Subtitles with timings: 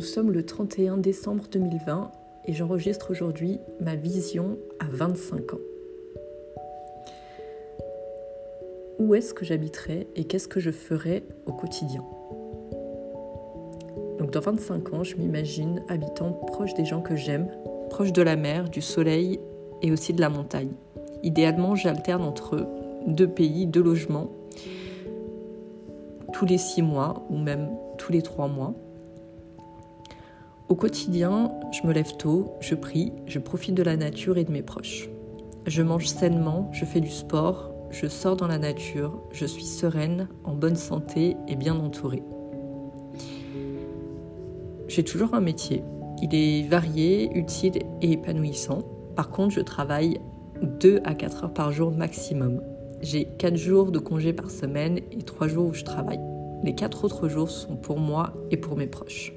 [0.00, 2.10] Nous sommes le 31 décembre 2020
[2.46, 5.58] et j'enregistre aujourd'hui ma vision à 25 ans.
[8.98, 12.02] Où est-ce que j'habiterai et qu'est-ce que je ferai au quotidien?
[14.18, 17.50] Donc dans 25 ans, je m'imagine habitant proche des gens que j'aime,
[17.90, 19.38] proche de la mer, du soleil
[19.82, 20.72] et aussi de la montagne.
[21.22, 22.66] Idéalement, j'alterne entre
[23.06, 24.30] deux pays, deux logements,
[26.32, 28.74] tous les six mois ou même tous les trois mois.
[30.70, 34.52] Au quotidien, je me lève tôt, je prie, je profite de la nature et de
[34.52, 35.08] mes proches.
[35.66, 40.28] Je mange sainement, je fais du sport, je sors dans la nature, je suis sereine,
[40.44, 42.22] en bonne santé et bien entourée.
[44.86, 45.82] J'ai toujours un métier.
[46.22, 48.82] Il est varié, utile et épanouissant.
[49.16, 50.20] Par contre, je travaille
[50.62, 52.62] 2 à 4 heures par jour maximum.
[53.00, 56.20] J'ai 4 jours de congé par semaine et 3 jours où je travaille.
[56.62, 59.32] Les 4 autres jours sont pour moi et pour mes proches.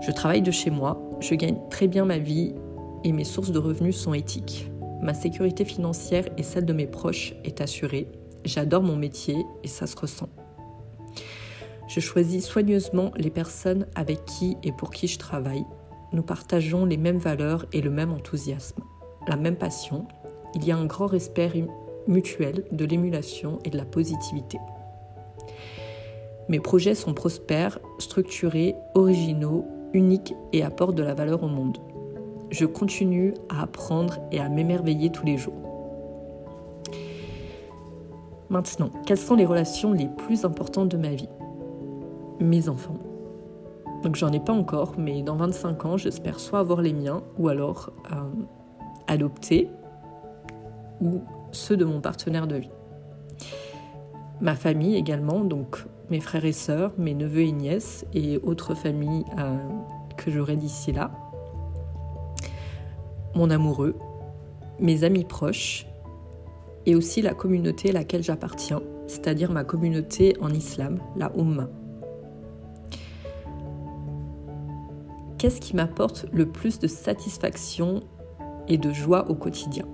[0.00, 2.54] Je travaille de chez moi, je gagne très bien ma vie
[3.04, 4.70] et mes sources de revenus sont éthiques.
[5.02, 8.08] Ma sécurité financière et celle de mes proches est assurée.
[8.44, 10.28] J'adore mon métier et ça se ressent.
[11.88, 15.64] Je choisis soigneusement les personnes avec qui et pour qui je travaille.
[16.12, 18.82] Nous partageons les mêmes valeurs et le même enthousiasme,
[19.26, 20.06] la même passion.
[20.54, 21.50] Il y a un grand respect
[22.06, 24.58] mutuel de l'émulation et de la positivité.
[26.48, 29.66] Mes projets sont prospères, structurés, originaux
[29.98, 31.78] unique et apporte de la valeur au monde.
[32.50, 35.54] Je continue à apprendre et à m'émerveiller tous les jours.
[38.48, 41.28] Maintenant, quelles sont les relations les plus importantes de ma vie?
[42.40, 42.96] Mes enfants.
[44.02, 47.48] Donc j'en ai pas encore, mais dans 25 ans, j'espère soit avoir les miens ou
[47.48, 48.16] alors euh,
[49.08, 49.68] adopter
[51.02, 52.70] ou ceux de mon partenaire de vie.
[54.40, 59.24] Ma famille également, donc mes frères et sœurs, mes neveux et nièces et autres familles
[59.38, 59.56] euh,
[60.30, 61.10] j'aurai d'ici là.
[63.34, 63.96] Mon amoureux,
[64.80, 65.86] mes amis proches
[66.86, 71.68] et aussi la communauté à laquelle j'appartiens, c'est-à-dire ma communauté en islam, la Ummah.
[75.38, 78.00] Qu'est-ce qui m'apporte le plus de satisfaction
[78.66, 79.84] et de joie au quotidien?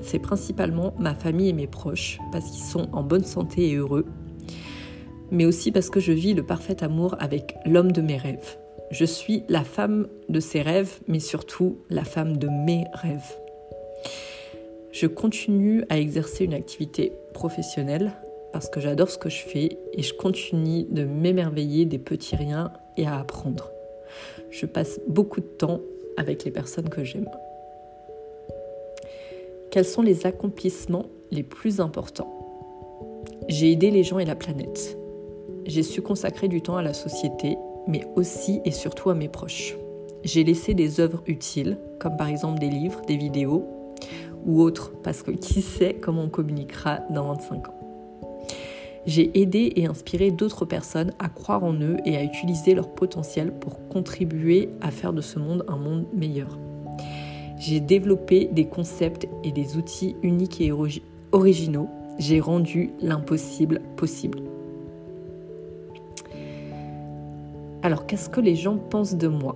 [0.00, 4.06] C'est principalement ma famille et mes proches, parce qu'ils sont en bonne santé et heureux,
[5.30, 8.58] mais aussi parce que je vis le parfait amour avec l'homme de mes rêves.
[8.90, 13.36] Je suis la femme de ses rêves, mais surtout la femme de mes rêves.
[14.92, 18.12] Je continue à exercer une activité professionnelle
[18.52, 22.72] parce que j'adore ce que je fais et je continue de m'émerveiller des petits riens
[22.96, 23.70] et à apprendre.
[24.50, 25.80] Je passe beaucoup de temps
[26.16, 27.28] avec les personnes que j'aime.
[29.70, 32.32] Quels sont les accomplissements les plus importants?
[33.48, 34.96] J'ai aidé les gens et la planète
[35.66, 39.76] j'ai su consacrer du temps à la société, mais aussi et surtout à mes proches.
[40.24, 43.64] J'ai laissé des œuvres utiles, comme par exemple des livres, des vidéos
[44.44, 47.76] ou autres, parce que qui sait comment on communiquera dans 25 ans.
[49.06, 53.52] J'ai aidé et inspiré d'autres personnes à croire en eux et à utiliser leur potentiel
[53.52, 56.58] pour contribuer à faire de ce monde un monde meilleur.
[57.58, 60.72] J'ai développé des concepts et des outils uniques et
[61.32, 61.88] originaux.
[62.18, 64.40] J'ai rendu l'impossible possible.
[67.86, 69.54] Alors qu'est-ce que les gens pensent de moi?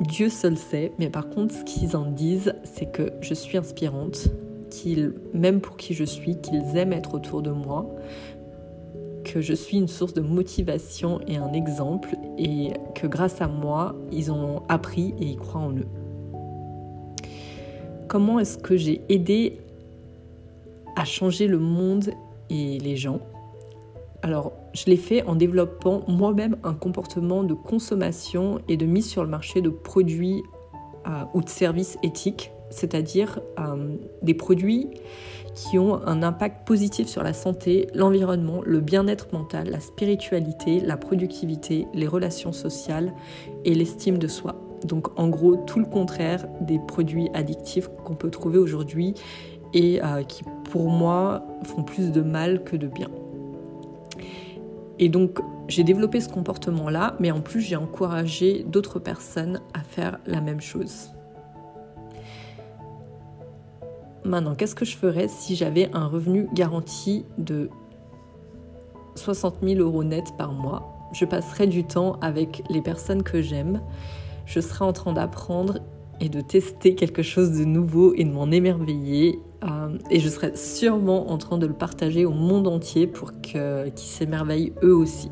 [0.00, 4.28] Dieu seul sait, mais par contre ce qu'ils en disent, c'est que je suis inspirante,
[4.70, 7.94] qu'ils m'aiment pour qui je suis, qu'ils aiment être autour de moi,
[9.24, 13.94] que je suis une source de motivation et un exemple, et que grâce à moi,
[14.10, 15.88] ils ont appris et ils croient en eux.
[18.08, 19.58] Comment est-ce que j'ai aidé
[20.96, 22.08] à changer le monde
[22.48, 23.20] et les gens?
[24.26, 29.22] Alors, je l'ai fait en développant moi-même un comportement de consommation et de mise sur
[29.22, 30.42] le marché de produits
[31.06, 34.90] euh, ou de services éthiques, c'est-à-dire euh, des produits
[35.54, 40.96] qui ont un impact positif sur la santé, l'environnement, le bien-être mental, la spiritualité, la
[40.96, 43.14] productivité, les relations sociales
[43.64, 44.56] et l'estime de soi.
[44.82, 49.14] Donc en gros tout le contraire des produits addictifs qu'on peut trouver aujourd'hui
[49.72, 53.08] et euh, qui pour moi font plus de mal que de bien.
[54.98, 60.18] Et donc, j'ai développé ce comportement-là, mais en plus, j'ai encouragé d'autres personnes à faire
[60.26, 61.10] la même chose.
[64.24, 67.70] Maintenant, qu'est-ce que je ferais si j'avais un revenu garanti de
[69.14, 70.92] 60 000 euros net par mois?
[71.12, 73.80] Je passerais du temps avec les personnes que j'aime.
[74.44, 75.78] Je serais en train d'apprendre
[76.20, 79.38] et de tester quelque chose de nouveau et de m'en émerveiller.
[79.64, 83.92] Euh, et je serai sûrement en train de le partager au monde entier pour qu'ils
[83.96, 85.30] s'émerveillent eux aussi.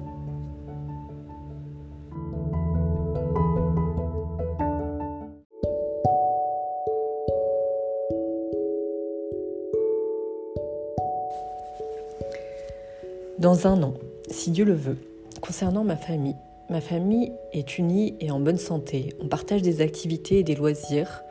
[13.39, 13.93] Dans un an,
[14.31, 14.97] si Dieu le veut,
[15.43, 16.37] concernant ma famille,
[16.71, 19.11] ma famille est unie et en bonne santé.
[19.21, 21.23] On partage des activités et des loisirs,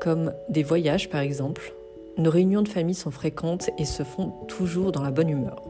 [0.00, 1.74] comme des voyages par exemple,
[2.18, 5.62] nos réunions de famille sont fréquentes et se font toujours dans la bonne humeur.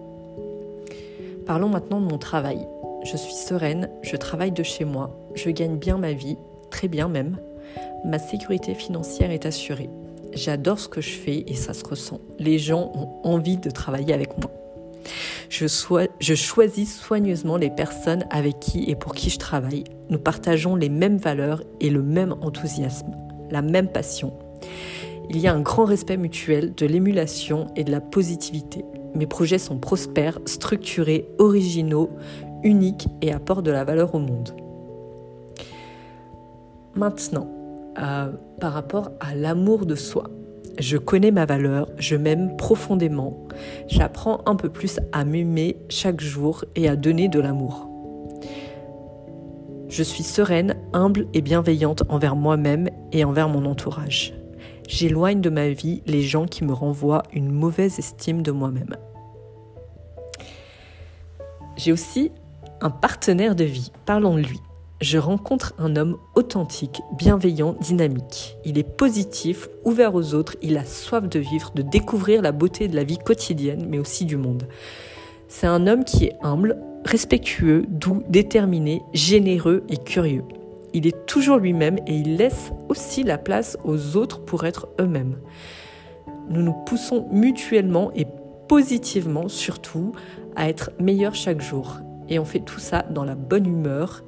[1.47, 2.67] Parlons maintenant de mon travail.
[3.05, 6.37] Je suis sereine, je travaille de chez moi, je gagne bien ma vie,
[6.71, 7.37] très bien même.
[8.05, 9.91] Ma sécurité financière est assurée.
[10.33, 12.21] J'adore ce que je fais et ça se ressent.
[12.39, 14.50] Les gens ont envie de travailler avec moi.
[15.50, 19.85] Je, choisis soigneusement les personnes avec qui et pour qui je travaille.
[20.09, 23.15] Nous partageons les mêmes valeurs et le même enthousiasme,
[23.50, 24.33] la même passion.
[25.30, 28.84] Il y a un grand respect mutuel, de l'émulation et de la positivité.
[29.14, 32.10] Mes projets sont prospères, structurés, originaux,
[32.62, 34.54] uniques et apportent de la valeur au monde.
[36.94, 37.48] Maintenant,
[38.00, 40.30] euh, par rapport à l'amour de soi.
[40.78, 43.36] Je connais ma valeur, je m'aime profondément,
[43.88, 47.88] j'apprends un peu plus à m'aimer chaque jour et à donner de l'amour.
[49.88, 54.38] Je suis sereine, humble et bienveillante envers moi-même et envers mon entourage.
[54.88, 58.96] J'éloigne de ma vie les gens qui me renvoient une mauvaise estime de moi-même.
[61.76, 62.32] J'ai aussi
[62.81, 64.61] un partenaire de vie, parlons de lui
[65.00, 68.56] je rencontre un homme authentique, bienveillant, dynamique.
[68.64, 72.88] Il est positif, ouvert aux autres, il a soif de vivre, de découvrir la beauté
[72.88, 74.67] de la vie quotidienne, mais aussi du monde.
[75.46, 80.44] C'est un homme qui est humble, respectueux, doux, déterminé, généreux et curieux.
[80.94, 85.38] Il est toujours lui-même et il laisse aussi la place aux autres pour être eux-mêmes.
[86.49, 88.26] Nous nous poussons mutuellement et
[88.69, 90.12] positivement surtout
[90.56, 91.99] à être meilleurs chaque jour.
[92.29, 94.23] Et on fait tout ça dans la bonne humeur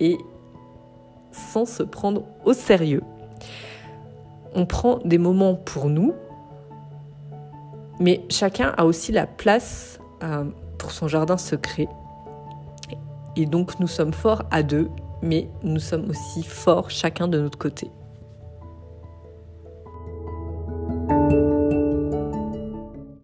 [0.00, 0.18] et
[1.32, 3.02] sans se prendre au sérieux.
[4.54, 6.12] On prend des moments pour nous,
[8.00, 10.44] mais chacun a aussi la place euh,
[10.78, 11.88] pour son jardin secret.
[13.36, 14.90] Et donc nous sommes forts à deux,
[15.22, 17.90] mais nous sommes aussi forts chacun de notre côté.